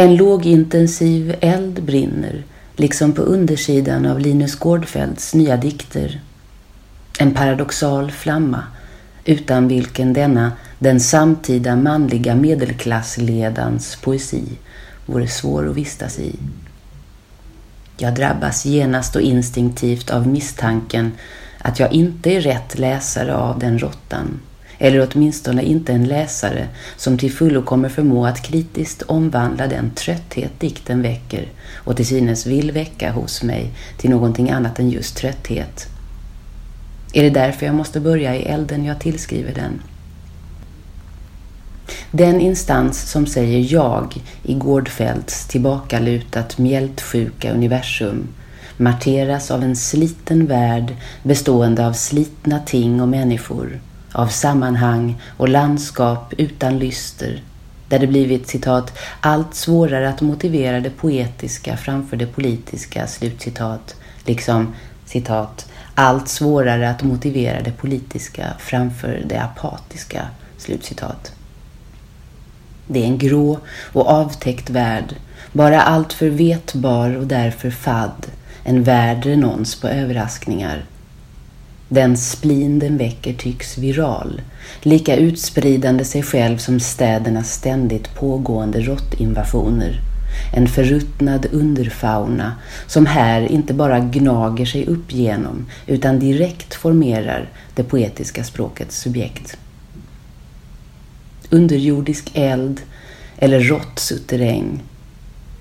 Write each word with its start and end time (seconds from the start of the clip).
En 0.00 0.16
lågintensiv 0.16 1.34
eld 1.40 1.82
brinner, 1.82 2.44
liksom 2.76 3.12
på 3.12 3.22
undersidan 3.22 4.06
av 4.06 4.20
Linus 4.20 4.54
Gårdfeldts 4.54 5.34
nya 5.34 5.56
dikter. 5.56 6.20
En 7.18 7.34
paradoxal 7.34 8.10
flamma, 8.10 8.62
utan 9.24 9.68
vilken 9.68 10.12
denna 10.12 10.52
den 10.78 11.00
samtida 11.00 11.76
manliga 11.76 12.34
medelklassledans 12.34 13.96
poesi 13.96 14.44
vore 15.06 15.28
svår 15.28 15.68
att 15.70 15.76
vistas 15.76 16.18
i. 16.18 16.36
Jag 17.96 18.14
drabbas 18.14 18.66
genast 18.66 19.16
och 19.16 19.22
instinktivt 19.22 20.10
av 20.10 20.26
misstanken 20.26 21.12
att 21.58 21.78
jag 21.78 21.92
inte 21.92 22.30
är 22.30 22.40
rätt 22.40 22.78
läsare 22.78 23.34
av 23.34 23.58
den 23.58 23.78
råttan, 23.78 24.40
eller 24.78 25.08
åtminstone 25.10 25.62
inte 25.62 25.92
en 25.92 26.04
läsare 26.04 26.68
som 26.96 27.18
till 27.18 27.32
fullo 27.32 27.62
kommer 27.62 27.88
förmå 27.88 28.26
att 28.26 28.42
kritiskt 28.42 29.02
omvandla 29.02 29.66
den 29.66 29.90
trötthet 29.90 30.60
dikten 30.60 31.02
väcker 31.02 31.48
och 31.74 31.96
till 31.96 32.06
synes 32.06 32.46
vill 32.46 32.72
väcka 32.72 33.12
hos 33.12 33.42
mig 33.42 33.70
till 33.98 34.10
någonting 34.10 34.50
annat 34.50 34.78
än 34.78 34.90
just 34.90 35.16
trötthet. 35.16 35.86
Är 37.12 37.22
det 37.22 37.30
därför 37.30 37.66
jag 37.66 37.74
måste 37.74 38.00
börja 38.00 38.36
i 38.36 38.42
elden 38.42 38.84
jag 38.84 39.00
tillskriver 39.00 39.54
den? 39.54 39.80
Den 42.10 42.40
instans 42.40 43.10
som 43.10 43.26
säger 43.26 43.72
jag 43.72 44.14
i 44.42 44.54
Gårdfälts 44.54 45.46
tillbakalutat 45.46 46.58
mjältsjuka 46.58 47.52
universum 47.52 48.28
marteras 48.76 49.50
av 49.50 49.62
en 49.62 49.76
sliten 49.76 50.46
värld 50.46 50.96
bestående 51.22 51.86
av 51.86 51.92
slitna 51.92 52.58
ting 52.58 53.00
och 53.00 53.08
människor, 53.08 53.80
av 54.12 54.26
sammanhang 54.26 55.22
och 55.36 55.48
landskap 55.48 56.34
utan 56.38 56.78
lyster, 56.78 57.42
där 57.88 57.98
det 57.98 58.06
blivit 58.06 58.48
citat 58.48 58.98
allt 59.20 59.54
svårare 59.54 60.08
att 60.08 60.20
motivera 60.20 60.80
det 60.80 60.90
poetiska 60.90 61.76
framför 61.76 62.16
det 62.16 62.26
politiska, 62.26 63.06
slutcitat, 63.06 63.96
liksom 64.24 64.74
citat 65.04 65.66
allt 65.94 66.28
svårare 66.28 66.90
att 66.90 67.02
motivera 67.02 67.62
det 67.62 67.72
politiska 67.72 68.46
framför 68.58 69.22
det 69.26 69.42
apatiska, 69.42 70.26
slutcitat. 70.56 71.32
Det 72.86 73.02
är 73.02 73.06
en 73.06 73.18
grå 73.18 73.58
och 73.92 74.08
avtäckt 74.08 74.70
värld, 74.70 75.14
bara 75.52 75.80
alltför 75.80 76.28
vetbar 76.28 77.16
och 77.16 77.26
därför 77.26 77.70
fadd, 77.70 78.26
en 78.64 78.82
värld 78.82 79.24
renons 79.24 79.80
på 79.80 79.88
överraskningar. 79.88 80.84
Den 81.88 82.16
splin 82.16 82.78
den 82.78 82.96
väcker 82.96 83.32
tycks 83.32 83.78
viral, 83.78 84.42
lika 84.82 85.16
utspridande 85.16 86.04
sig 86.04 86.22
själv 86.22 86.58
som 86.58 86.80
städernas 86.80 87.52
ständigt 87.52 88.14
pågående 88.14 88.80
råttinvasioner. 88.80 90.00
En 90.54 90.68
förruttnad 90.68 91.46
underfauna 91.52 92.54
som 92.86 93.06
här 93.06 93.52
inte 93.52 93.74
bara 93.74 94.00
gnager 94.00 94.66
sig 94.66 94.86
upp 94.86 95.12
genom 95.12 95.66
utan 95.86 96.18
direkt 96.18 96.74
formerar 96.74 97.48
det 97.74 97.84
poetiska 97.84 98.44
språkets 98.44 99.00
subjekt 99.00 99.56
underjordisk 101.50 102.30
eld 102.34 102.80
eller 103.38 103.60
rått 103.60 103.98
suterräng. 103.98 104.82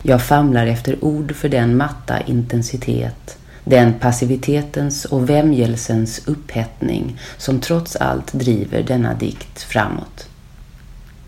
Jag 0.04 0.22
famlar 0.22 0.68
efter 0.68 1.06
ord 1.06 1.36
för 1.36 1.50
den 1.50 1.78
matta 1.78 2.22
intensitet, 2.22 3.38
den 3.70 3.94
passivitetens 3.94 5.06
och 5.06 5.30
vämjelsens 5.30 6.28
upphettning 6.28 7.20
som 7.38 7.60
trots 7.60 7.96
allt 7.96 8.34
driver 8.34 8.84
denna 8.84 9.14
dikt 9.14 9.62
framåt. 9.62 10.30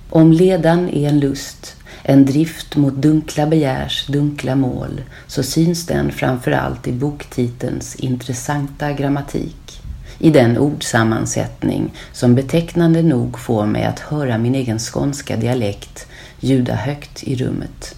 Om 0.09 0.31
ledan 0.31 0.89
är 0.89 1.09
en 1.09 1.19
lust, 1.19 1.75
en 2.03 2.25
drift 2.25 2.75
mot 2.75 2.95
dunkla 2.95 3.47
begärs 3.47 4.07
dunkla 4.07 4.55
mål, 4.55 5.01
så 5.27 5.43
syns 5.43 5.85
den 5.85 6.11
framför 6.11 6.51
allt 6.51 6.87
i 6.87 6.91
boktitelns 6.91 7.95
intressanta 7.95 8.91
grammatik 8.91 9.81
i 10.19 10.29
den 10.29 10.57
ordsammansättning 10.57 11.93
som 12.11 12.35
betecknande 12.35 13.01
nog 13.01 13.39
får 13.39 13.65
mig 13.65 13.83
att 13.83 13.99
höra 13.99 14.37
min 14.37 14.55
egen 14.55 14.79
skånska 14.79 15.37
dialekt 15.37 16.07
ljuda 16.39 16.75
högt 16.75 17.23
i 17.23 17.35
rummet. 17.35 17.95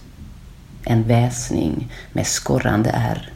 En 0.83 1.03
väsning 1.03 1.91
med 2.13 2.27
skorrande 2.27 2.89
R. 2.89 3.31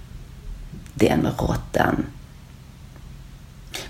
Den 0.96 1.28
råttan. 1.38 2.06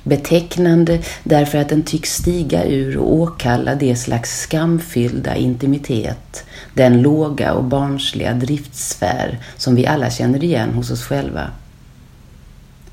Betecknande 0.03 1.01
därför 1.23 1.57
att 1.57 1.69
den 1.69 1.83
tycks 1.83 2.13
stiga 2.13 2.65
ur 2.65 2.97
och 2.97 3.13
åkalla 3.13 3.75
det 3.75 3.95
slags 3.95 4.41
skamfyllda 4.41 5.35
intimitet, 5.35 6.45
den 6.73 7.01
låga 7.01 7.53
och 7.53 7.63
barnsliga 7.63 8.33
driftsfär 8.33 9.39
som 9.57 9.75
vi 9.75 9.87
alla 9.87 10.09
känner 10.09 10.43
igen 10.43 10.73
hos 10.73 10.91
oss 10.91 11.03
själva. 11.03 11.51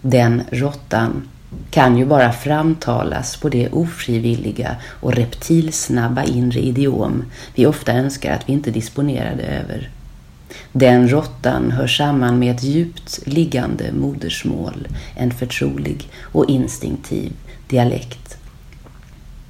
Den 0.03 0.43
råttan 0.50 1.29
kan 1.71 1.99
ju 1.99 2.06
bara 2.06 2.33
framtalas 2.33 3.37
på 3.37 3.49
det 3.49 3.69
ofrivilliga 3.69 4.77
och 4.84 5.15
reptilsnabba 5.15 6.25
inre 6.25 6.61
idiom 6.61 7.25
vi 7.55 7.67
ofta 7.67 7.93
önskar 7.93 8.33
att 8.33 8.49
vi 8.49 8.53
inte 8.53 8.71
disponerade 8.71 9.43
över. 9.43 9.91
Den 10.73 11.09
råttan 11.09 11.71
hör 11.71 11.87
samman 11.87 12.39
med 12.39 12.57
ett 12.57 12.63
djupt 12.63 13.21
liggande 13.27 13.93
modersmål, 13.93 14.89
en 15.17 15.31
förtrolig 15.31 16.09
och 16.21 16.51
instinktiv 16.51 17.33
dialekt. 17.69 18.37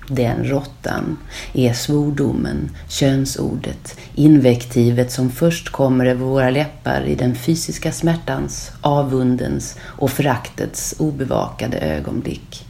Den 0.09 0.45
råttan 0.45 1.17
är 1.53 1.73
svordomen, 1.73 2.71
könsordet, 2.89 3.99
invektivet 4.15 5.13
som 5.13 5.31
först 5.31 5.69
kommer 5.69 6.07
över 6.07 6.25
våra 6.25 6.51
läppar 6.51 7.05
i 7.07 7.15
den 7.15 7.35
fysiska 7.35 7.93
smärtans, 7.93 8.71
avundens 8.81 9.77
och 9.83 10.11
föraktets 10.11 10.95
obevakade 10.99 11.79
ögonblick. 11.79 12.67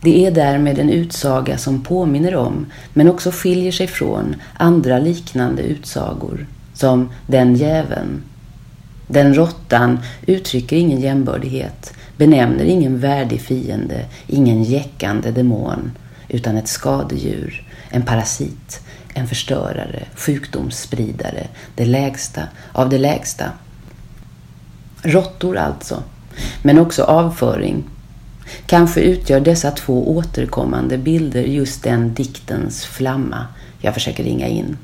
Det 0.00 0.26
är 0.26 0.30
därmed 0.30 0.78
en 0.78 0.90
utsaga 0.90 1.58
som 1.58 1.82
påminner 1.82 2.34
om, 2.34 2.66
men 2.92 3.10
också 3.10 3.30
skiljer 3.30 3.72
sig 3.72 3.86
från, 3.86 4.36
andra 4.56 4.98
liknande 4.98 5.62
utsagor, 5.62 6.46
som 6.78 7.08
den 7.26 7.56
jäveln. 7.56 8.22
Den 9.06 9.34
råttan 9.34 9.98
uttrycker 10.26 10.76
ingen 10.76 11.00
jämbördighet, 11.00 11.94
benämner 12.16 12.64
ingen 12.64 12.98
värdig 12.98 13.40
fiende, 13.40 14.04
ingen 14.26 14.64
jäckande 14.64 15.30
demon, 15.30 15.90
utan 16.28 16.56
ett 16.56 16.68
skadedjur, 16.68 17.66
en 17.90 18.02
parasit, 18.02 18.80
en 19.14 19.28
förstörare, 19.28 20.02
sjukdomsspridare, 20.14 21.46
det 21.74 21.84
lägsta 21.84 22.42
av 22.72 22.88
det 22.88 22.98
lägsta. 22.98 23.44
Råttor 25.02 25.56
alltså, 25.56 26.02
men 26.62 26.78
också 26.78 27.02
avföring. 27.02 27.84
Kanske 28.66 29.00
utgör 29.00 29.40
dessa 29.40 29.70
två 29.70 30.16
återkommande 30.16 30.98
bilder 30.98 31.42
just 31.42 31.82
den 31.82 32.14
diktens 32.14 32.84
flamma 32.84 33.46
jag 33.80 33.94
försöker 33.94 34.24
ringa 34.24 34.48
in. 34.48 34.76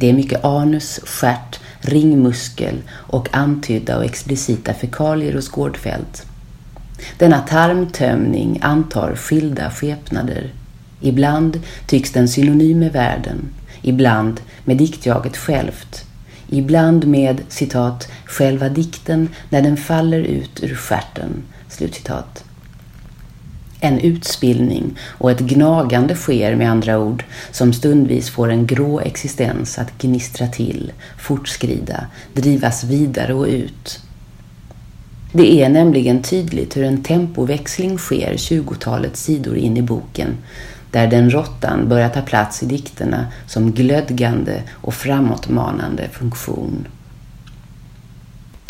Det 0.00 0.08
är 0.08 0.12
mycket 0.12 0.44
anus, 0.44 1.00
skärt, 1.04 1.60
ringmuskel 1.80 2.82
och 2.90 3.28
antydda 3.32 3.96
och 3.96 4.04
explicita 4.04 4.74
fekalier 4.74 5.34
hos 5.34 5.48
Gårdfält. 5.48 6.26
Denna 7.18 7.40
tarmtömning 7.40 8.58
antar 8.62 9.16
skilda 9.16 9.70
skepnader. 9.70 10.52
Ibland 11.00 11.60
tycks 11.86 12.12
den 12.12 12.28
synonym 12.28 12.78
med 12.78 12.92
världen, 12.92 13.48
ibland 13.82 14.40
med 14.64 14.76
diktjaget 14.76 15.36
självt, 15.36 16.04
ibland 16.48 17.06
med 17.06 17.40
citat 17.48 18.08
”själva 18.24 18.68
dikten 18.68 19.28
när 19.48 19.62
den 19.62 19.76
faller 19.76 20.20
ut 20.20 20.62
ur 20.62 20.74
stjärten”. 20.74 21.42
Slutcitat. 21.68 22.44
En 23.80 23.98
utspillning 23.98 24.98
och 25.00 25.30
ett 25.30 25.40
gnagande 25.40 26.14
sker 26.14 26.56
med 26.56 26.70
andra 26.70 26.98
ord 26.98 27.24
som 27.50 27.72
stundvis 27.72 28.30
får 28.30 28.50
en 28.50 28.66
grå 28.66 29.00
existens 29.00 29.78
att 29.78 29.98
gnistra 29.98 30.46
till, 30.46 30.92
fortskrida, 31.18 32.06
drivas 32.34 32.84
vidare 32.84 33.34
och 33.34 33.46
ut 33.46 34.00
det 35.32 35.62
är 35.62 35.68
nämligen 35.68 36.22
tydligt 36.22 36.76
hur 36.76 36.84
en 36.84 37.02
tempoväxling 37.02 37.98
sker 37.98 38.32
20-talet 38.32 39.16
sidor 39.16 39.56
in 39.56 39.76
i 39.76 39.82
boken, 39.82 40.36
där 40.90 41.06
den 41.06 41.30
råttan 41.30 41.88
börjar 41.88 42.08
ta 42.08 42.22
plats 42.22 42.62
i 42.62 42.66
dikterna 42.66 43.26
som 43.46 43.72
glödgande 43.72 44.62
och 44.72 44.94
framåtmanande 44.94 46.08
funktion. 46.12 46.86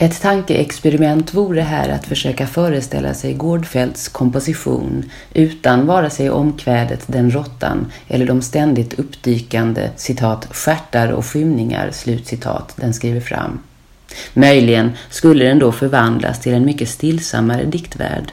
Ett 0.02 0.20
tankeexperiment 0.20 1.34
vore 1.34 1.60
här 1.60 1.88
att 1.88 2.06
försöka 2.06 2.46
föreställa 2.46 3.14
sig 3.14 3.34
Gårdfeldts 3.34 4.08
komposition 4.08 5.10
utan 5.34 5.86
vare 5.86 6.10
sig 6.10 6.30
omkvädet 6.30 7.04
Den 7.06 7.30
råttan 7.30 7.92
eller 8.08 8.26
de 8.26 8.42
ständigt 8.42 8.98
uppdykande 8.98 9.90
citat 9.96 10.48
skärtar 10.50 11.08
och 11.08 11.26
skymningar 11.26 11.90
slutcitat 11.90 12.74
den 12.76 12.94
skriver 12.94 13.20
fram. 13.20 13.58
Möjligen 14.34 14.92
skulle 15.10 15.44
den 15.44 15.58
då 15.58 15.72
förvandlas 15.72 16.40
till 16.40 16.54
en 16.54 16.64
mycket 16.64 16.88
stillsammare 16.88 17.64
diktvärld. 17.64 18.32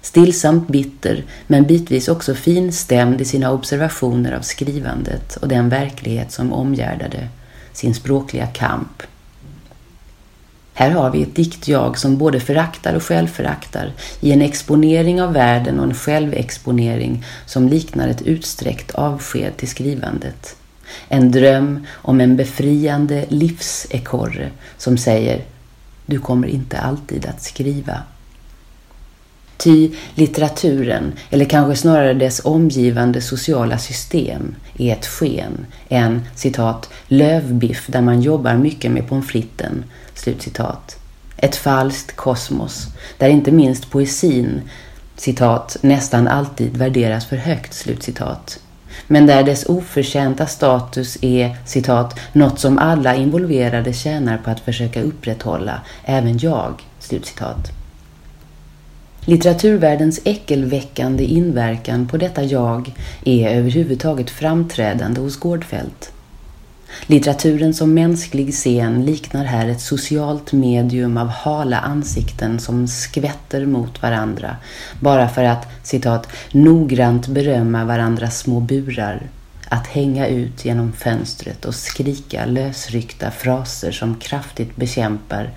Stillsamt 0.00 0.68
bitter, 0.68 1.24
men 1.46 1.66
bitvis 1.66 2.08
också 2.08 2.34
finstämd 2.34 3.20
i 3.20 3.24
sina 3.24 3.52
observationer 3.52 4.32
av 4.32 4.40
skrivandet 4.40 5.36
och 5.36 5.48
den 5.48 5.68
verklighet 5.68 6.32
som 6.32 6.52
omgärdade. 6.52 7.28
sin 7.72 7.94
språkliga 7.94 8.46
kamp. 8.46 9.02
Här 10.74 10.90
har 10.90 11.10
vi 11.10 11.22
ett 11.22 11.36
diktjag 11.36 11.98
som 11.98 12.18
både 12.18 12.40
föraktar 12.40 12.94
och 12.94 13.02
självföraktar 13.02 13.92
i 14.20 14.32
en 14.32 14.42
exponering 14.42 15.22
av 15.22 15.32
världen 15.32 15.78
och 15.78 15.84
en 15.84 15.94
självexponering 15.94 17.24
som 17.46 17.68
liknar 17.68 18.08
ett 18.08 18.22
utsträckt 18.22 18.90
avsked 18.94 19.56
till 19.56 19.68
skrivandet. 19.68 20.56
En 21.08 21.30
dröm 21.30 21.86
om 21.92 22.20
en 22.20 22.36
befriande 22.36 23.24
livsekorre 23.28 24.50
som 24.78 24.98
säger 24.98 25.44
du 26.06 26.18
kommer 26.18 26.48
inte 26.48 26.78
alltid 26.78 27.26
att 27.26 27.42
skriva. 27.42 28.02
Ty 29.56 29.90
litteraturen, 30.14 31.12
eller 31.30 31.44
kanske 31.44 31.76
snarare 31.76 32.14
dess 32.14 32.40
omgivande 32.44 33.20
sociala 33.20 33.78
system, 33.78 34.54
är 34.78 34.92
ett 34.92 35.06
sken, 35.06 35.66
en 35.88 36.22
citat, 36.34 36.90
lövbiff 37.08 37.86
där 37.86 38.00
man 38.00 38.22
jobbar 38.22 38.54
mycket 38.54 38.90
med 38.90 39.08
pommes 39.08 39.26
fritesen, 39.26 39.84
slutcitat. 40.14 40.96
Ett 41.36 41.56
falskt 41.56 42.16
kosmos, 42.16 42.86
där 43.18 43.28
inte 43.28 43.52
minst 43.52 43.90
poesin, 43.90 44.62
citat, 45.16 45.76
nästan 45.80 46.28
alltid 46.28 46.76
värderas 46.76 47.26
för 47.26 47.36
högt, 47.36 47.74
slutcitat. 47.74 48.60
Men 49.06 49.26
där 49.26 49.42
dess 49.42 49.64
oförtjänta 49.66 50.46
status 50.46 51.18
är, 51.20 51.56
citat, 51.66 52.20
något 52.32 52.58
som 52.58 52.78
alla 52.78 53.14
involverade 53.14 53.92
tjänar 53.92 54.38
på 54.38 54.50
att 54.50 54.60
försöka 54.60 55.02
upprätthålla, 55.02 55.80
även 56.04 56.38
jag, 56.38 56.82
slutcitat. 56.98 57.70
Litteraturvärldens 59.24 60.20
äckelväckande 60.24 61.24
inverkan 61.24 62.08
på 62.08 62.16
detta 62.16 62.42
jag 62.42 62.92
är 63.24 63.56
överhuvudtaget 63.56 64.30
framträdande 64.30 65.20
hos 65.20 65.36
Gårdfält. 65.36 66.12
Litteraturen 67.06 67.74
som 67.74 67.94
mänsklig 67.94 68.54
scen 68.54 69.04
liknar 69.04 69.44
här 69.44 69.68
ett 69.68 69.80
socialt 69.80 70.52
medium 70.52 71.16
av 71.16 71.28
hala 71.28 71.78
ansikten 71.78 72.60
som 72.60 72.88
skvätter 72.88 73.66
mot 73.66 74.02
varandra 74.02 74.56
bara 75.00 75.28
för 75.28 75.44
att, 75.44 75.68
citat, 75.82 76.28
noggrant 76.52 77.26
berömma 77.26 77.84
varandras 77.84 78.38
små 78.38 78.60
burar, 78.60 79.22
att 79.68 79.86
hänga 79.86 80.26
ut 80.26 80.64
genom 80.64 80.92
fönstret 80.92 81.64
och 81.64 81.74
skrika 81.74 82.46
lösryckta 82.46 83.30
fraser 83.30 83.92
som 83.92 84.14
kraftigt 84.14 84.76
bekämpar 84.76 85.50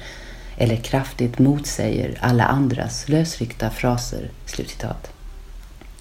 eller 0.57 0.75
kraftigt 0.75 1.39
motsäger 1.39 2.17
alla 2.21 2.43
andras 2.43 3.09
lösryckta 3.09 3.69
fraser. 3.69 4.29
Slutcitat. 4.45 5.14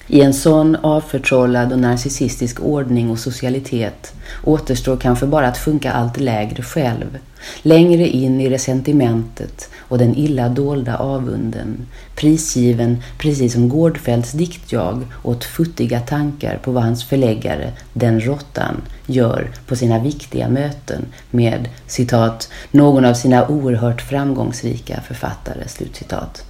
I 0.07 0.21
en 0.21 0.35
sån 0.35 0.77
avförtrollad 0.77 1.73
och 1.73 1.79
narcissistisk 1.79 2.61
ordning 2.61 3.11
och 3.11 3.19
socialitet 3.19 4.15
återstår 4.45 4.97
kanske 4.97 5.27
bara 5.27 5.49
att 5.49 5.59
funka 5.59 5.93
allt 5.93 6.21
lägre 6.21 6.63
själv, 6.63 7.19
längre 7.63 8.09
in 8.09 8.41
i 8.41 8.51
resentimentet 8.51 9.69
och 9.79 9.99
den 9.99 10.17
illa 10.17 10.49
dolda 10.49 10.97
avunden, 10.97 11.87
prisgiven 12.17 13.03
precis 13.19 13.53
som 13.53 13.69
Gårdfälts 13.69 14.33
diktjag 14.33 15.07
åt 15.23 15.45
futtiga 15.45 16.01
tankar 16.01 16.59
på 16.63 16.73
vad 16.73 16.83
hans 16.83 17.05
förläggare, 17.05 17.73
den 17.93 18.21
råttan, 18.21 18.77
gör 19.07 19.51
på 19.67 19.77
sina 19.77 19.99
viktiga 19.99 20.49
möten 20.49 21.07
med 21.31 21.69
citat, 21.87 22.49
någon 22.71 23.05
av 23.05 23.15
sina 23.15 23.49
oerhört 23.49 24.03
framgångsrika 24.03 25.01
författare. 25.01 25.69
Slutcitat. 25.69 26.45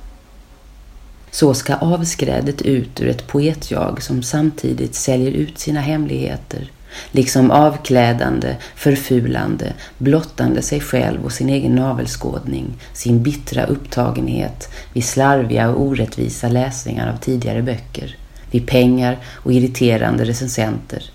Så 1.34 1.54
ska 1.54 1.74
avskrädet 1.74 2.62
ut 2.62 3.00
ur 3.00 3.08
ett 3.08 3.26
poetjag 3.26 4.02
som 4.02 4.22
samtidigt 4.22 4.94
säljer 4.94 5.30
ut 5.30 5.58
sina 5.58 5.80
hemligheter, 5.80 6.70
liksom 7.10 7.50
avklädande, 7.50 8.56
förfulande, 8.76 9.72
blottande 9.98 10.62
sig 10.62 10.80
själv 10.80 11.24
och 11.24 11.32
sin 11.32 11.48
egen 11.48 11.74
navelskådning, 11.74 12.66
sin 12.92 13.22
bittra 13.22 13.64
upptagenhet 13.64 14.68
vid 14.92 15.04
slarviga 15.04 15.70
och 15.70 15.82
orättvisa 15.82 16.48
läsningar 16.48 17.12
av 17.12 17.16
tidigare 17.16 17.62
böcker, 17.62 18.16
vid 18.50 18.66
pengar 18.66 19.18
och 19.32 19.52
irriterande 19.52 20.24
recensenter. 20.24 21.10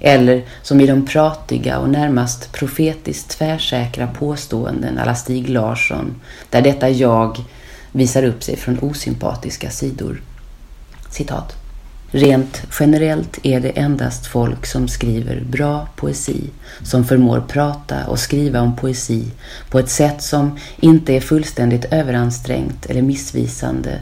Eller 0.00 0.44
som 0.62 0.80
i 0.80 0.86
de 0.86 1.06
pratiga 1.06 1.78
och 1.78 1.88
närmast 1.88 2.52
profetiskt 2.52 3.30
tvärsäkra 3.30 4.06
påståenden 4.06 4.98
alla 4.98 5.14
Stig 5.14 5.48
Larsson, 5.48 6.14
där 6.50 6.62
detta 6.62 6.88
jag 6.88 7.44
visar 7.92 8.22
upp 8.22 8.42
sig 8.42 8.56
från 8.56 8.78
osympatiska 8.78 9.70
sidor. 9.70 10.22
Citat. 11.10 11.56
Rent 12.10 12.62
generellt 12.80 13.38
är 13.42 13.60
det 13.60 13.68
endast 13.68 14.26
folk 14.26 14.66
som 14.66 14.88
skriver 14.88 15.40
bra 15.40 15.88
poesi 15.96 16.50
som 16.82 17.04
förmår 17.04 17.44
prata 17.48 18.06
och 18.06 18.18
skriva 18.18 18.60
om 18.60 18.76
poesi 18.76 19.24
på 19.70 19.78
ett 19.78 19.90
sätt 19.90 20.22
som 20.22 20.58
inte 20.80 21.12
är 21.12 21.20
fullständigt 21.20 21.84
överansträngt 21.84 22.86
eller 22.86 23.02
missvisande. 23.02 24.00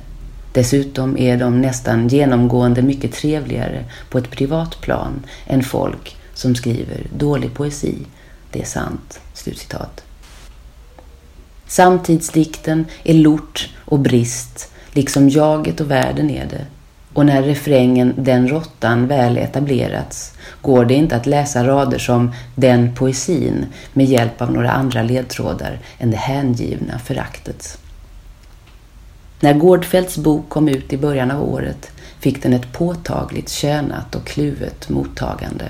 Dessutom 0.52 1.18
är 1.18 1.36
de 1.36 1.60
nästan 1.60 2.08
genomgående 2.08 2.82
mycket 2.82 3.12
trevligare 3.12 3.84
på 4.10 4.18
ett 4.18 4.30
privat 4.30 4.80
plan 4.80 5.22
än 5.46 5.62
folk 5.62 6.16
som 6.34 6.54
skriver 6.54 7.06
dålig 7.18 7.54
poesi. 7.54 7.96
Det 8.50 8.60
är 8.60 8.66
sant." 8.66 9.20
Slutcitat. 9.34 10.05
Samtidsdikten 11.66 12.86
är 13.04 13.14
lort 13.14 13.68
och 13.84 13.98
brist, 13.98 14.72
liksom 14.92 15.28
jaget 15.28 15.80
och 15.80 15.90
världen 15.90 16.30
är 16.30 16.46
det. 16.46 16.66
Och 17.12 17.26
när 17.26 17.42
refrängen 17.42 18.14
”den 18.16 18.48
råttan” 18.48 19.06
väl 19.06 19.38
etablerats 19.38 20.32
går 20.60 20.84
det 20.84 20.94
inte 20.94 21.16
att 21.16 21.26
läsa 21.26 21.66
rader 21.66 21.98
som 21.98 22.32
”den 22.54 22.94
poesin” 22.94 23.66
med 23.92 24.06
hjälp 24.06 24.42
av 24.42 24.52
några 24.52 24.70
andra 24.70 25.02
ledtrådar 25.02 25.78
än 25.98 26.10
det 26.10 26.16
hängivna 26.16 26.98
föraktet. 26.98 27.78
När 29.40 29.54
Gårdfeldts 29.54 30.18
bok 30.18 30.48
kom 30.48 30.68
ut 30.68 30.92
i 30.92 30.96
början 30.96 31.30
av 31.30 31.42
året 31.42 31.90
fick 32.20 32.42
den 32.42 32.52
ett 32.52 32.72
påtagligt 32.72 33.50
könat 33.50 34.14
och 34.14 34.26
kluvet 34.26 34.88
mottagande. 34.88 35.64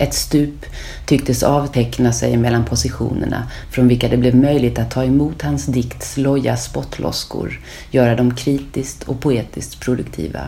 Ett 0.00 0.14
stup 0.14 0.66
tycktes 1.06 1.42
avteckna 1.42 2.12
sig 2.12 2.36
mellan 2.36 2.64
positionerna 2.64 3.48
från 3.70 3.88
vilka 3.88 4.08
det 4.08 4.16
blev 4.16 4.36
möjligt 4.36 4.78
att 4.78 4.90
ta 4.90 5.04
emot 5.04 5.42
hans 5.42 5.66
dikts 5.66 6.16
loja 6.16 6.56
spottloskor, 6.56 7.60
göra 7.90 8.16
dem 8.16 8.34
kritiskt 8.34 9.02
och 9.02 9.20
poetiskt 9.20 9.80
produktiva. 9.80 10.40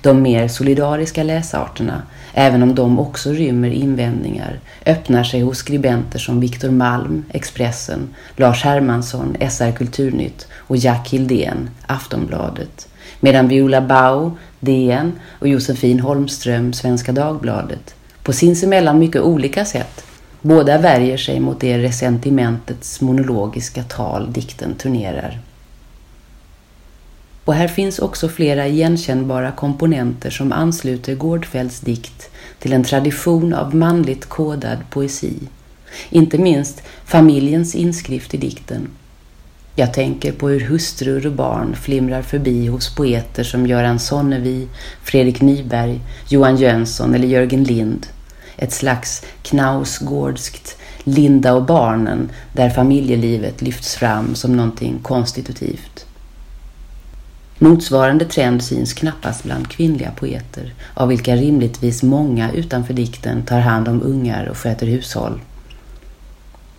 De 0.00 0.22
mer 0.22 0.48
solidariska 0.48 1.22
läsarterna, 1.22 2.02
även 2.34 2.62
om 2.62 2.74
de 2.74 2.98
också 2.98 3.30
rymmer 3.32 3.70
invändningar, 3.70 4.60
öppnar 4.86 5.24
sig 5.24 5.40
hos 5.40 5.58
skribenter 5.58 6.18
som 6.18 6.40
Viktor 6.40 6.70
Malm, 6.70 7.24
Expressen, 7.30 8.08
Lars 8.36 8.64
Hermansson, 8.64 9.36
SR 9.50 9.72
Kulturnytt 9.72 10.46
och 10.54 10.76
Jack 10.76 11.08
Hildén, 11.08 11.70
Aftonbladet, 11.86 12.88
medan 13.20 13.48
Viola 13.48 13.80
Bau, 13.80 14.30
DN 14.60 15.12
och 15.38 15.48
Josefin 15.48 16.00
Holmström, 16.00 16.72
Svenska 16.72 17.12
Dagbladet, 17.12 17.94
på 18.22 18.32
sinsemellan 18.32 18.98
mycket 18.98 19.22
olika 19.22 19.64
sätt, 19.64 20.04
båda 20.40 20.78
värjer 20.78 21.16
sig 21.16 21.40
mot 21.40 21.60
det 21.60 21.78
resentimentets 21.78 23.00
monologiska 23.00 23.82
tal 23.82 24.32
dikten 24.32 24.74
turnerar. 24.74 25.40
Och 27.44 27.54
här 27.54 27.68
finns 27.68 27.98
också 27.98 28.28
flera 28.28 28.66
igenkännbara 28.66 29.52
komponenter 29.52 30.30
som 30.30 30.52
ansluter 30.52 31.14
Gårdfeldts 31.14 31.80
dikt 31.80 32.30
till 32.58 32.72
en 32.72 32.84
tradition 32.84 33.54
av 33.54 33.74
manligt 33.74 34.26
kodad 34.26 34.78
poesi. 34.90 35.34
Inte 36.10 36.38
minst 36.38 36.82
familjens 37.04 37.74
inskrift 37.74 38.34
i 38.34 38.36
dikten 38.36 38.88
jag 39.78 39.94
tänker 39.94 40.32
på 40.32 40.48
hur 40.48 40.60
hustrur 40.60 41.26
och 41.26 41.32
barn 41.32 41.76
flimrar 41.76 42.22
förbi 42.22 42.66
hos 42.66 42.94
poeter 42.94 43.44
som 43.44 43.66
Göran 43.66 43.98
Sonnevi, 43.98 44.68
Fredrik 45.02 45.40
Nyberg, 45.40 46.00
Johan 46.28 46.56
Jönsson 46.56 47.14
eller 47.14 47.28
Jörgen 47.28 47.64
Lind. 47.64 48.06
Ett 48.56 48.72
slags 48.72 49.24
knausgårdskt 49.42 50.76
Linda 51.04 51.54
och 51.54 51.64
barnen 51.64 52.30
där 52.52 52.70
familjelivet 52.70 53.62
lyfts 53.62 53.96
fram 53.96 54.34
som 54.34 54.56
någonting 54.56 54.98
konstitutivt. 55.02 56.06
Motsvarande 57.58 58.24
trend 58.24 58.62
syns 58.62 58.92
knappast 58.92 59.44
bland 59.44 59.68
kvinnliga 59.68 60.10
poeter, 60.10 60.74
av 60.94 61.08
vilka 61.08 61.36
rimligtvis 61.36 62.02
många 62.02 62.52
utanför 62.52 62.94
dikten 62.94 63.42
tar 63.42 63.60
hand 63.60 63.88
om 63.88 64.02
ungar 64.02 64.46
och 64.46 64.56
sköter 64.56 64.86
hushåll. 64.86 65.40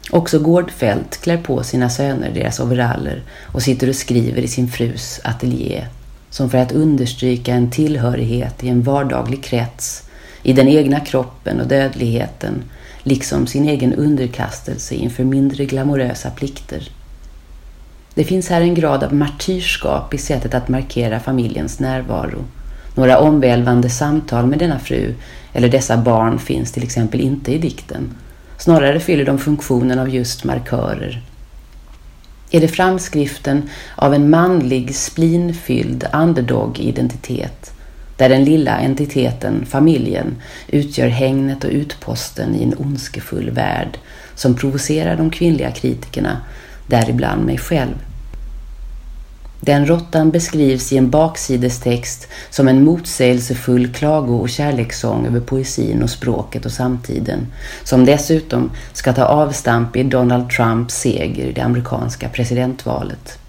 Också 0.10 0.40
Gårdfält 0.40 1.22
klär 1.22 1.38
på 1.38 1.64
sina 1.64 1.90
söner 1.90 2.32
deras 2.32 2.60
overaller 2.60 3.24
och 3.46 3.62
sitter 3.62 3.90
och 3.90 3.96
skriver 3.96 4.42
i 4.42 4.48
sin 4.48 4.68
frus 4.68 5.20
ateljé, 5.24 5.86
som 6.30 6.50
för 6.50 6.58
att 6.58 6.72
understryka 6.72 7.54
en 7.54 7.72
tillhörighet 7.72 8.64
i 8.64 8.70
en 8.70 8.84
vardaglig 8.84 9.44
krets, 9.44 10.04
i 10.44 10.54
den 10.54 10.68
egna 10.68 11.00
kroppen 11.00 11.62
och 11.62 11.68
dödligheten, 11.68 12.64
liksom 13.04 13.48
sin 13.48 13.70
egen 13.70 13.94
underkastelse 13.94 14.96
inför 14.96 15.24
mindre 15.24 15.66
glamorösa 15.66 16.30
plikter. 16.30 16.90
Det 18.14 18.24
finns 18.24 18.50
här 18.50 18.62
en 18.62 18.76
grad 18.76 19.04
av 19.04 19.14
martyrskap 19.14 20.14
i 20.14 20.18
sättet 20.18 20.54
att 20.54 20.70
markera 20.70 21.20
familjens 21.20 21.80
närvaro, 21.80 22.46
Några 22.96 23.20
omvälvande 23.20 23.90
samtal 23.90 24.48
med 24.48 24.60
denna 24.60 24.80
fru 24.80 25.16
eller 25.54 25.70
dessa 25.70 25.98
barn 25.98 26.40
finns 26.40 26.72
till 26.72 26.84
exempel 26.84 27.22
inte 27.22 27.54
i 27.54 27.58
dikten. 27.58 28.16
Snarare 28.60 29.00
fyller 29.00 29.26
de 29.26 29.40
funktionen 29.40 30.00
av 30.00 30.10
just 30.10 30.44
markörer. 30.44 31.22
Är 32.52 32.62
det 32.62 32.68
framskriften 32.68 33.70
av 33.96 34.14
en 34.14 34.30
manlig, 34.30 34.96
splinfylld 34.96 36.08
underdog-identitet 36.14 37.74
där 38.18 38.30
den 38.30 38.44
lilla 38.44 38.78
entiteten, 38.78 39.66
familjen, 39.66 40.36
utgör 40.68 41.08
hängnet 41.08 41.64
och 41.64 41.72
utposten 41.72 42.56
i 42.56 42.64
en 42.64 42.78
ondskefull 42.78 43.50
värld 43.50 43.98
som 44.36 44.56
provocerar 44.56 45.16
de 45.16 45.30
kvinnliga 45.30 45.72
kritikerna, 45.72 46.42
däribland 46.88 47.46
mig 47.46 47.58
själv. 47.58 47.96
Den 49.62 49.86
råttan 49.86 50.32
beskrivs 50.32 50.94
i 50.94 50.98
en 50.98 51.10
baksidestext 51.10 52.28
som 52.50 52.68
en 52.68 52.84
motsägelsefull 52.84 53.88
klago- 53.88 54.40
och 54.40 54.50
kärlekssång 54.50 55.26
över 55.26 55.40
poesin 55.40 56.04
och 56.04 56.10
språket 56.10 56.66
och 56.66 56.72
samtiden, 56.72 57.48
som 57.84 58.06
dessutom 58.06 58.72
ska 58.94 59.14
ta 59.14 59.24
avstamp 59.24 59.96
i 59.96 60.04
Donald 60.04 60.50
Trumps 60.50 60.96
seger 60.96 61.46
i 61.46 61.52
det 61.52 61.62
amerikanska 61.62 62.30
presidentvalet. 62.30 63.40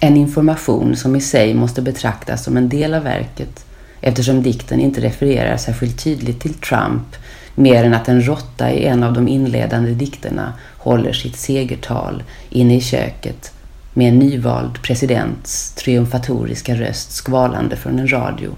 En 0.00 0.16
information 0.16 0.96
som 0.96 1.16
i 1.16 1.20
sig 1.20 1.54
måste 1.54 1.82
betraktas 1.82 2.44
som 2.44 2.56
en 2.56 2.68
del 2.68 2.94
av 2.94 3.02
verket 3.02 3.64
eftersom 4.00 4.42
dikten 4.42 4.80
inte 4.80 5.00
refererar 5.00 5.56
särskilt 5.56 6.04
tydligt 6.04 6.40
till 6.40 6.54
Trump 6.54 7.16
mer 7.54 7.84
än 7.84 7.94
att 7.94 8.08
en 8.08 8.26
råtta 8.26 8.72
i 8.72 8.84
en 8.84 9.02
av 9.02 9.12
de 9.12 9.28
inledande 9.28 9.90
dikterna 9.90 10.52
håller 10.76 11.12
sitt 11.12 11.36
segertal 11.36 12.22
inne 12.50 12.76
i 12.76 12.80
köket 12.80 13.52
med 13.98 14.08
en 14.08 14.18
nyvald 14.18 14.82
presidents 14.82 15.72
triumfatoriska 15.72 16.74
röst 16.74 17.12
skvalande 17.12 17.76
från 17.76 17.98
en 17.98 18.12
radio. 18.12 18.54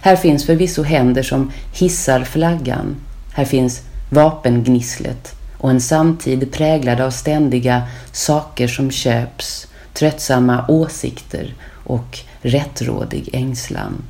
Här 0.00 0.16
finns 0.16 0.46
förvisso 0.46 0.82
händer 0.82 1.22
som 1.22 1.52
hissar 1.74 2.24
flaggan. 2.24 2.96
Här 3.32 3.44
finns 3.44 3.82
vapengnisslet 4.10 5.34
och 5.58 5.70
en 5.70 5.80
samtid 5.80 6.52
präglad 6.52 7.00
av 7.00 7.10
ständiga 7.10 7.82
saker 8.12 8.68
som 8.68 8.90
köps, 8.90 9.66
tröttsamma 9.92 10.64
åsikter 10.68 11.54
och 11.84 12.18
rättrådig 12.40 13.30
ängslan. 13.32 14.02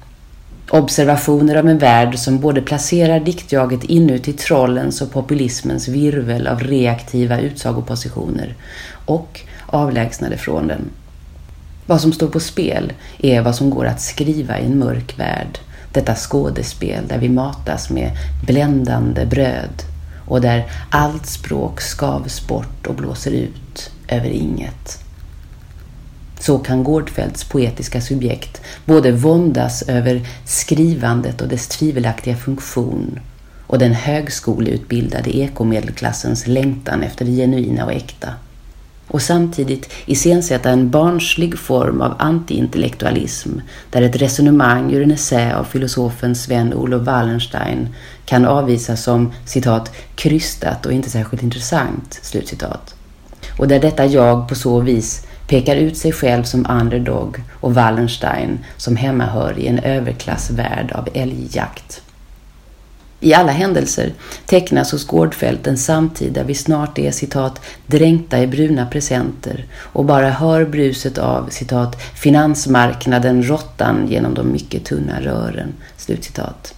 Observationer 0.70 1.56
av 1.56 1.68
en 1.68 1.78
värld 1.78 2.18
som 2.18 2.40
både 2.40 2.62
placerar 2.62 3.20
diktjaget 3.20 3.84
inuti 3.84 4.32
trollens 4.32 5.02
och 5.02 5.12
populismens 5.12 5.88
virvel 5.88 6.46
av 6.46 6.60
reaktiva 6.60 7.40
utsagopositioner 7.40 8.54
och 9.06 9.40
avlägsnade 9.66 10.36
från 10.36 10.66
den. 10.68 10.90
Vad 11.86 12.00
som 12.00 12.12
står 12.12 12.28
på 12.28 12.40
spel 12.40 12.92
är 13.18 13.42
vad 13.42 13.54
som 13.54 13.70
går 13.70 13.86
att 13.86 14.00
skriva 14.00 14.58
i 14.58 14.66
en 14.66 14.78
mörk 14.78 15.18
värld. 15.18 15.58
Detta 15.92 16.14
skådespel 16.14 17.08
där 17.08 17.18
vi 17.18 17.28
matas 17.28 17.90
med 17.90 18.10
bländande 18.46 19.26
bröd 19.26 19.82
och 20.26 20.40
där 20.40 20.64
allt 20.90 21.26
språk 21.26 21.80
skavs 21.80 22.46
bort 22.46 22.86
och 22.86 22.94
blåser 22.94 23.30
ut 23.30 23.90
över 24.08 24.28
inget. 24.28 25.05
Så 26.40 26.58
kan 26.58 26.84
Gårdfeldts 26.84 27.44
poetiska 27.44 28.00
subjekt 28.00 28.60
både 28.84 29.12
våndas 29.12 29.82
över 29.82 30.28
skrivandet 30.44 31.40
och 31.40 31.48
dess 31.48 31.68
tvivelaktiga 31.68 32.36
funktion 32.36 33.20
och 33.66 33.78
den 33.78 33.92
högskoleutbildade 33.92 35.36
ekomedelklassens 35.36 36.46
längtan 36.46 37.02
efter 37.02 37.24
det 37.24 37.36
genuina 37.36 37.84
och 37.84 37.92
äkta 37.92 38.34
och 39.08 39.22
samtidigt 39.22 39.92
iscensätta 40.06 40.70
en 40.70 40.90
barnslig 40.90 41.58
form 41.58 42.00
av 42.00 42.14
antiintellektualism 42.18 43.50
där 43.90 44.02
ett 44.02 44.16
resonemang 44.16 44.92
ur 44.92 45.02
en 45.02 45.10
essä 45.10 45.56
av 45.56 45.64
filosofen 45.64 46.34
Sven-Olof 46.34 47.02
Wallenstein 47.02 47.88
kan 48.24 48.44
avvisas 48.44 49.02
som 49.02 49.32
citat 49.44 49.92
krystat 50.14 50.86
och 50.86 50.92
inte 50.92 51.10
särskilt 51.10 51.42
intressant, 51.42 52.18
slutcitat. 52.22 52.94
Och 53.58 53.68
där 53.68 53.80
detta 53.80 54.06
jag 54.06 54.48
på 54.48 54.54
så 54.54 54.80
vis 54.80 55.26
pekar 55.46 55.76
ut 55.76 55.96
sig 55.96 56.12
själv 56.12 56.42
som 56.42 56.66
underdog 56.70 57.42
och 57.60 57.74
Wallenstein 57.74 58.58
som 58.76 58.96
hemmahör 58.96 59.58
i 59.58 59.66
en 59.66 59.78
överklassvärld 59.78 60.92
av 60.92 61.08
älgjakt. 61.14 62.02
I 63.20 63.34
alla 63.34 63.52
händelser 63.52 64.12
tecknas 64.46 64.92
hos 64.92 65.06
Gårdfält 65.06 65.66
en 65.66 65.78
samtid 65.78 66.32
där 66.32 66.44
vi 66.44 66.54
snart 66.54 66.98
är 66.98 67.10
citat 67.10 67.60
dränkta 67.86 68.42
i 68.42 68.46
bruna 68.46 68.86
presenter 68.86 69.64
och 69.74 70.04
bara 70.04 70.30
hör 70.30 70.64
bruset 70.64 71.18
av 71.18 71.48
citat 71.48 72.02
finansmarknaden 72.14 73.42
råttan 73.42 74.06
genom 74.08 74.34
de 74.34 74.52
mycket 74.52 74.84
tunna 74.84 75.20
rören. 75.20 75.72
Slutcitat. 75.96 76.74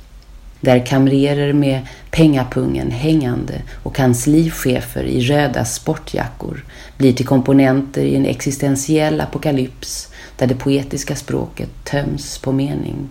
Där 0.60 0.86
kamrerer 0.86 1.52
med 1.52 1.86
pengapungen 2.10 2.90
hängande 2.90 3.62
och 3.82 3.94
kanslichefer 3.94 5.04
i 5.04 5.20
röda 5.20 5.64
sportjackor 5.64 6.64
blir 6.96 7.12
till 7.12 7.26
komponenter 7.26 8.02
i 8.02 8.16
en 8.16 8.26
existentiell 8.26 9.20
apokalyps 9.20 10.08
där 10.36 10.46
det 10.46 10.54
poetiska 10.54 11.16
språket 11.16 11.68
töms 11.84 12.38
på 12.38 12.52
mening. 12.52 13.08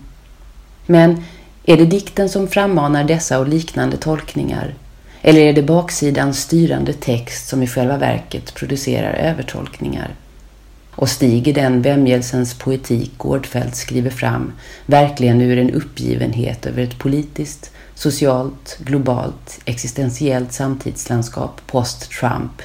Men 0.86 1.24
är 1.64 1.76
det 1.76 1.86
dikten 1.86 2.28
som 2.28 2.48
frammanar 2.48 3.04
dessa 3.04 3.38
och 3.38 3.48
liknande 3.48 3.96
tolkningar? 3.96 4.74
Eller 5.22 5.40
är 5.40 5.52
det 5.52 5.62
baksidans 5.62 6.40
styrande 6.42 6.92
text 6.92 7.48
som 7.48 7.62
i 7.62 7.66
själva 7.66 7.96
verket 7.96 8.54
producerar 8.54 9.12
övertolkningar? 9.12 10.14
Och 10.98 11.08
stiger 11.08 11.54
den 11.54 11.82
vämjelsens 11.82 12.54
poetik 12.54 13.12
Gårdfeldt 13.16 13.76
skriver 13.76 14.10
fram 14.10 14.52
verkligen 14.86 15.40
ur 15.40 15.58
en 15.58 15.70
uppgivenhet 15.70 16.66
över 16.66 16.82
ett 16.82 16.98
politiskt, 16.98 17.70
socialt, 17.94 18.78
globalt, 18.78 19.60
existentiellt 19.64 20.52
samtidslandskap 20.52 21.60
post-Trump? 21.66 22.62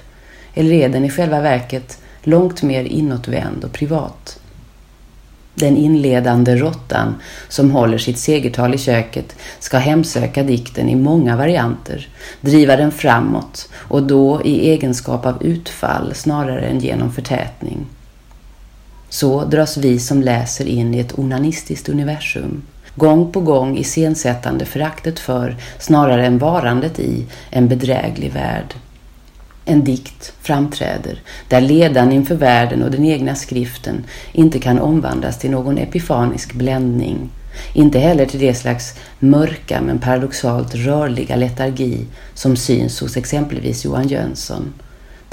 Eller 0.53 0.71
är 0.71 0.89
den 0.89 1.05
i 1.05 1.09
själva 1.09 1.41
verket 1.41 1.97
långt 2.23 2.63
mer 2.63 2.83
inåtvänd 2.83 3.63
och 3.63 3.71
privat? 3.71 4.39
Den 5.55 5.77
inledande 5.77 6.55
råttan 6.55 7.15
som 7.49 7.71
håller 7.71 7.97
sitt 7.97 8.19
segertal 8.19 8.73
i 8.73 8.77
köket 8.77 9.35
ska 9.59 9.77
hemsöka 9.77 10.43
dikten 10.43 10.89
i 10.89 10.95
många 10.95 11.37
varianter, 11.37 12.07
driva 12.41 12.75
den 12.75 12.91
framåt 12.91 13.69
och 13.73 14.03
då 14.03 14.41
i 14.43 14.69
egenskap 14.69 15.25
av 15.25 15.43
utfall 15.43 16.15
snarare 16.15 16.65
än 16.65 16.79
genom 16.79 17.11
förtätning. 17.11 17.85
Så 19.13 19.45
dras 19.45 19.77
vi 19.77 19.99
som 19.99 20.21
läser 20.21 20.65
in 20.65 20.93
i 20.93 20.99
ett 20.99 21.19
onanistiskt 21.19 21.89
universum, 21.89 22.61
gång 22.95 23.31
på 23.31 23.39
gång 23.41 23.77
iscensättande 23.77 24.65
föraktet 24.65 25.19
för 25.19 25.55
snarare 25.79 26.25
än 26.25 26.37
varandet 26.37 26.99
i 26.99 27.25
en 27.49 27.67
bedräglig 27.67 28.31
värld. 28.31 28.73
En 29.65 29.83
dikt 29.83 30.33
framträder 30.41 31.21
där 31.47 31.61
ledan 31.61 32.11
inför 32.11 32.35
världen 32.35 32.83
och 32.83 32.91
den 32.91 33.05
egna 33.05 33.35
skriften 33.35 34.03
inte 34.31 34.59
kan 34.59 34.79
omvandlas 34.79 35.39
till 35.39 35.51
någon 35.51 35.77
epifanisk 35.77 36.53
bländning, 36.53 37.29
inte 37.73 37.99
heller 37.99 38.25
till 38.25 38.39
det 38.39 38.53
slags 38.53 38.95
mörka 39.19 39.81
men 39.81 39.99
paradoxalt 39.99 40.75
rörliga 40.75 41.35
letargi 41.35 42.05
som 42.33 42.55
syns 42.55 43.01
hos 43.01 43.17
exempelvis 43.17 43.85
Johan 43.85 44.07
Jönsson, 44.07 44.73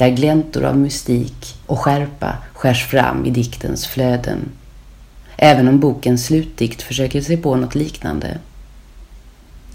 där 0.00 0.11
gläntor 0.11 0.64
av 0.64 0.78
mystik 0.78 1.57
och 1.66 1.78
skärpa 1.78 2.37
skärs 2.52 2.87
fram 2.87 3.26
i 3.26 3.30
diktens 3.30 3.87
flöden. 3.87 4.38
Även 5.37 5.69
om 5.69 5.80
bokens 5.80 6.26
slutdikt 6.26 6.83
försöker 6.83 7.21
sig 7.21 7.37
på 7.37 7.57
något 7.57 7.75
liknande. 7.75 8.38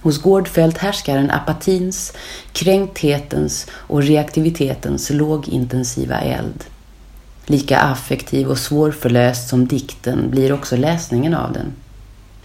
Hos 0.02 0.22
Gårdfält 0.22 0.78
härskar 0.78 1.18
en 1.18 1.32
apatins, 1.32 2.14
kränkthetens 2.52 3.68
och 3.72 4.04
reaktivitetens 4.04 5.10
lågintensiva 5.10 6.20
eld. 6.20 6.64
Lika 7.46 7.80
affektiv 7.80 8.48
och 8.48 8.58
svårförlöst 8.58 9.50
som 9.50 9.68
dikten 9.68 10.30
blir 10.30 10.54
också 10.54 10.76
läsningen 10.76 11.34
av 11.34 11.54
den. 11.54 11.74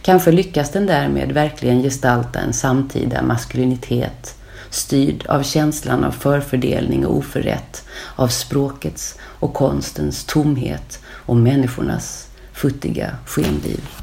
Kanske 0.03 0.33
lyckas 0.33 0.71
den 0.71 0.87
därmed 0.87 1.33
verkligen 1.33 1.83
gestalta 1.83 2.39
en 2.39 2.53
samtida 2.53 3.23
maskulinitet 3.23 4.37
styrd 4.71 5.27
av 5.27 5.43
känslan 5.43 6.05
av 6.05 6.11
förfördelning 6.11 7.07
och 7.07 7.17
oförrätt, 7.17 7.85
av 8.17 8.29
språkets 8.29 9.19
och 9.23 9.55
konstens 9.55 10.25
tomhet 10.25 10.99
och 11.07 11.37
människornas 11.37 12.29
futtiga 12.53 13.17
skenliv. 13.27 14.00